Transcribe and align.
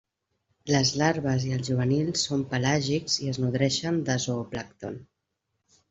Les 0.75 0.93
larves 1.01 1.45
i 1.51 1.53
els 1.59 1.69
juvenils 1.73 2.25
són 2.29 2.43
pelàgics 2.55 3.21
i 3.27 3.31
es 3.35 3.41
nodreixen 3.45 4.05
de 4.11 4.21
zooplàncton. 4.29 5.03